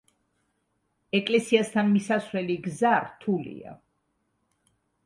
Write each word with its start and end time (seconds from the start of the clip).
ეკლესიასთან 1.19 1.91
მისასვლელი 1.99 2.57
გზა 2.67 2.97
რთულია. 3.07 3.79